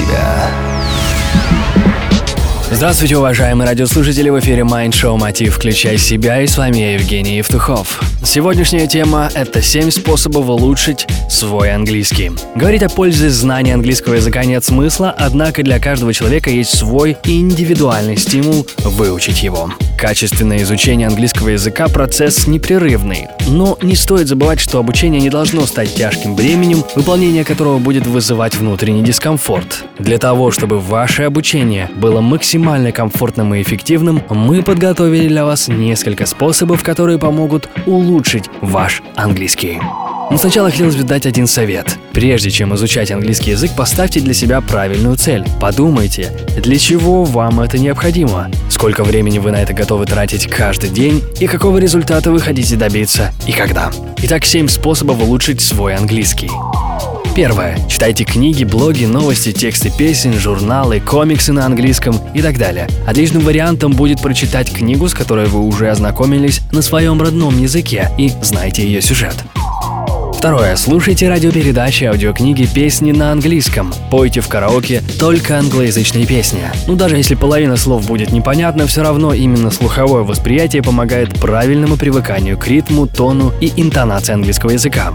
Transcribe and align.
себя». 0.00 0.50
Здравствуйте, 2.72 3.18
уважаемые 3.18 3.68
радиослушатели, 3.68 4.30
в 4.30 4.38
эфире 4.38 4.62
Mind 4.62 4.92
Show 4.92 5.18
Мотив 5.18 5.56
«Включай 5.56 5.98
себя» 5.98 6.40
и 6.40 6.46
с 6.46 6.56
вами 6.56 6.78
я, 6.78 6.94
Евгений 6.94 7.38
Евтухов. 7.38 8.00
Сегодняшняя 8.24 8.86
тема– 8.86 9.28
это 9.34 9.60
7 9.60 9.90
способов 9.90 10.48
улучшить 10.48 11.06
свой 11.28 11.72
английский. 11.72 12.30
Говорить 12.54 12.84
о 12.84 12.88
пользе 12.88 13.28
знания 13.28 13.74
английского 13.74 14.14
языка 14.14 14.44
нет 14.44 14.64
смысла, 14.64 15.14
однако 15.18 15.64
для 15.64 15.80
каждого 15.80 16.14
человека 16.14 16.48
есть 16.48 16.78
свой 16.78 17.16
индивидуальный 17.24 18.16
стимул 18.16 18.66
выучить 18.84 19.42
его. 19.42 19.70
Качественное 20.00 20.62
изучение 20.62 21.08
английского 21.08 21.50
языка– 21.50 21.86
процесс 21.92 22.46
непрерывный. 22.46 23.28
Но 23.48 23.76
не 23.82 23.94
стоит 23.94 24.28
забывать, 24.28 24.58
что 24.58 24.78
обучение 24.78 25.20
не 25.20 25.28
должно 25.28 25.66
стать 25.66 25.94
тяжким 25.94 26.34
бременем, 26.34 26.82
выполнение 26.96 27.44
которого 27.44 27.78
будет 27.78 28.06
вызывать 28.06 28.54
внутренний 28.54 29.02
дискомфорт. 29.02 29.84
Для 29.98 30.16
того, 30.16 30.52
чтобы 30.52 30.80
ваше 30.80 31.24
обучение 31.24 31.90
было 31.96 32.22
максимально 32.22 32.92
комфортным 32.92 33.54
и 33.54 33.60
эффективным, 33.60 34.22
мы 34.30 34.62
подготовили 34.62 35.28
для 35.28 35.44
вас 35.44 35.68
несколько 35.68 36.24
способов, 36.24 36.82
которые 36.82 37.18
помогут 37.18 37.68
улучшить 37.84 38.44
ваш 38.62 39.02
английский. 39.16 39.80
Но 40.30 40.36
сначала 40.38 40.70
хотелось 40.70 40.94
бы 40.94 41.02
дать 41.02 41.26
один 41.26 41.48
совет. 41.48 41.98
Прежде 42.12 42.50
чем 42.50 42.72
изучать 42.76 43.10
английский 43.10 43.50
язык, 43.50 43.72
поставьте 43.76 44.20
для 44.20 44.32
себя 44.32 44.60
правильную 44.60 45.16
цель. 45.16 45.44
Подумайте, 45.60 46.30
для 46.56 46.78
чего 46.78 47.24
вам 47.24 47.60
это 47.60 47.78
необходимо, 47.78 48.48
сколько 48.80 49.04
времени 49.04 49.38
вы 49.38 49.50
на 49.50 49.56
это 49.56 49.74
готовы 49.74 50.06
тратить 50.06 50.46
каждый 50.46 50.88
день 50.88 51.22
и 51.38 51.46
какого 51.46 51.76
результата 51.76 52.32
вы 52.32 52.40
хотите 52.40 52.76
добиться 52.76 53.30
и 53.46 53.52
когда. 53.52 53.90
Итак, 54.22 54.46
7 54.46 54.68
способов 54.68 55.20
улучшить 55.20 55.60
свой 55.60 55.94
английский. 55.94 56.50
Первое. 57.36 57.78
Читайте 57.90 58.24
книги, 58.24 58.64
блоги, 58.64 59.04
новости, 59.04 59.52
тексты 59.52 59.90
песен, 59.90 60.32
журналы, 60.32 60.98
комиксы 60.98 61.52
на 61.52 61.66
английском 61.66 62.18
и 62.32 62.40
так 62.40 62.56
далее. 62.56 62.88
Отличным 63.06 63.42
вариантом 63.42 63.92
будет 63.92 64.22
прочитать 64.22 64.72
книгу, 64.72 65.08
с 65.08 65.12
которой 65.12 65.44
вы 65.44 65.60
уже 65.60 65.90
ознакомились 65.90 66.62
на 66.72 66.80
своем 66.80 67.20
родном 67.20 67.60
языке 67.60 68.10
и 68.16 68.32
знаете 68.40 68.82
ее 68.82 69.02
сюжет. 69.02 69.34
Второе. 70.40 70.74
Слушайте 70.76 71.28
радиопередачи, 71.28 72.04
аудиокниги, 72.04 72.64
песни 72.64 73.12
на 73.12 73.30
английском. 73.30 73.92
Пойте 74.10 74.40
в 74.40 74.48
караоке 74.48 75.02
только 75.18 75.58
англоязычные 75.58 76.24
песни. 76.24 76.62
Ну 76.86 76.96
даже 76.96 77.18
если 77.18 77.34
половина 77.34 77.76
слов 77.76 78.06
будет 78.06 78.32
непонятна, 78.32 78.86
все 78.86 79.02
равно 79.02 79.34
именно 79.34 79.70
слуховое 79.70 80.22
восприятие 80.22 80.82
помогает 80.82 81.38
правильному 81.38 81.98
привыканию 81.98 82.56
к 82.56 82.66
ритму, 82.68 83.06
тону 83.06 83.52
и 83.60 83.70
интонации 83.76 84.32
английского 84.32 84.70
языка. 84.70 85.12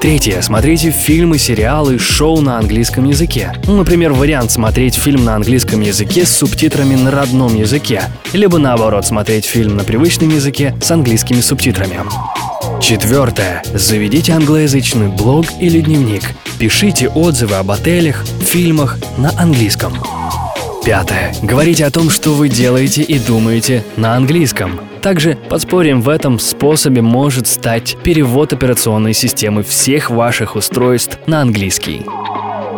Третье. 0.00 0.40
Смотрите 0.40 0.92
фильмы, 0.92 1.36
сериалы, 1.36 1.98
шоу 1.98 2.40
на 2.40 2.56
английском 2.56 3.04
языке. 3.04 3.52
Ну, 3.66 3.76
например, 3.76 4.14
вариант 4.14 4.50
смотреть 4.50 4.94
фильм 4.94 5.26
на 5.26 5.34
английском 5.34 5.82
языке 5.82 6.24
с 6.24 6.30
субтитрами 6.30 6.94
на 6.94 7.10
родном 7.10 7.54
языке. 7.54 8.04
Либо 8.32 8.56
наоборот, 8.56 9.04
смотреть 9.04 9.44
фильм 9.44 9.76
на 9.76 9.84
привычном 9.84 10.30
языке 10.30 10.74
с 10.80 10.90
английскими 10.90 11.42
субтитрами. 11.42 12.00
Четвертое. 12.80 13.62
Заведите 13.74 14.32
англоязычный 14.32 15.08
блог 15.08 15.46
или 15.60 15.80
дневник. 15.80 16.22
Пишите 16.58 17.08
отзывы 17.08 17.56
об 17.56 17.70
отелях, 17.70 18.24
фильмах 18.40 18.98
на 19.18 19.30
английском. 19.38 19.94
Пятое. 20.84 21.34
Говорите 21.42 21.84
о 21.84 21.90
том, 21.90 22.08
что 22.08 22.30
вы 22.30 22.48
делаете 22.48 23.02
и 23.02 23.18
думаете 23.18 23.84
на 23.96 24.14
английском. 24.14 24.80
Также 25.02 25.36
подспорьем 25.48 26.00
в 26.00 26.08
этом 26.08 26.38
способе 26.38 27.02
может 27.02 27.46
стать 27.46 27.96
перевод 28.02 28.52
операционной 28.52 29.12
системы 29.12 29.62
всех 29.62 30.10
ваших 30.10 30.56
устройств 30.56 31.18
на 31.26 31.42
английский. 31.42 32.06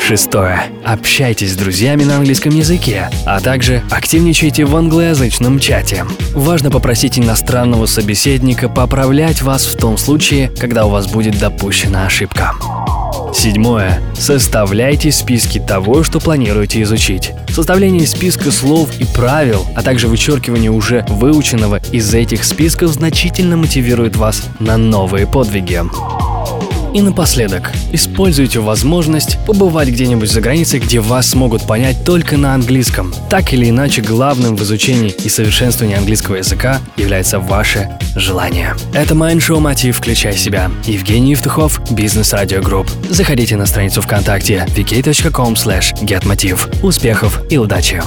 Шестое. 0.00 0.62
Общайтесь 0.84 1.52
с 1.52 1.56
друзьями 1.56 2.04
на 2.04 2.16
английском 2.16 2.54
языке, 2.54 3.10
а 3.24 3.40
также 3.40 3.82
активничайте 3.90 4.64
в 4.64 4.76
англоязычном 4.76 5.58
чате. 5.58 6.04
Важно 6.32 6.70
попросить 6.70 7.18
иностранного 7.18 7.86
собеседника 7.86 8.68
поправлять 8.68 9.42
вас 9.42 9.66
в 9.66 9.76
том 9.76 9.98
случае, 9.98 10.50
когда 10.60 10.86
у 10.86 10.90
вас 10.90 11.06
будет 11.08 11.38
допущена 11.38 12.06
ошибка. 12.06 12.52
Седьмое. 13.34 14.00
Составляйте 14.18 15.12
списки 15.12 15.58
того, 15.58 16.02
что 16.02 16.20
планируете 16.20 16.80
изучить. 16.82 17.32
Составление 17.48 18.06
списка 18.06 18.50
слов 18.50 18.90
и 18.98 19.04
правил, 19.04 19.66
а 19.74 19.82
также 19.82 20.08
вычеркивание 20.08 20.70
уже 20.70 21.04
выученного 21.08 21.80
из 21.92 22.14
этих 22.14 22.44
списков 22.44 22.90
значительно 22.92 23.56
мотивирует 23.56 24.16
вас 24.16 24.44
на 24.58 24.76
новые 24.76 25.26
подвиги. 25.26 25.82
И 26.96 27.02
напоследок, 27.02 27.72
используйте 27.92 28.58
возможность 28.60 29.36
побывать 29.44 29.88
где-нибудь 29.88 30.32
за 30.32 30.40
границей, 30.40 30.80
где 30.80 30.98
вас 30.98 31.28
смогут 31.28 31.66
понять 31.66 32.06
только 32.06 32.38
на 32.38 32.54
английском. 32.54 33.12
Так 33.28 33.52
или 33.52 33.68
иначе, 33.68 34.00
главным 34.00 34.56
в 34.56 34.62
изучении 34.62 35.10
и 35.10 35.28
совершенствовании 35.28 35.94
английского 35.94 36.36
языка 36.36 36.80
является 36.96 37.38
ваше 37.38 37.90
желание. 38.14 38.74
Это 38.94 39.12
Show 39.12 39.60
Мотив 39.60 39.98
«Включай 39.98 40.34
себя». 40.38 40.70
Евгений 40.86 41.32
Евтухов, 41.32 41.82
Бизнес 41.90 42.32
Радио 42.32 42.62
Групп. 42.62 42.90
Заходите 43.10 43.56
на 43.56 43.66
страницу 43.66 44.00
ВКонтакте 44.00 44.66
vk.com 44.74 45.52
slash 45.52 45.92
getmotiv. 46.02 46.82
Успехов 46.82 47.42
и 47.50 47.58
удачи! 47.58 48.02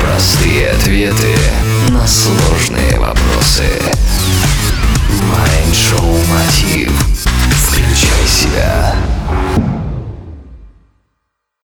Простые 0.00 0.70
ответы 0.70 1.36
на 1.90 2.06
сложные 2.06 2.98
вопросы. 2.98 3.64
Show 5.72 6.20
Мотив. 6.28 6.89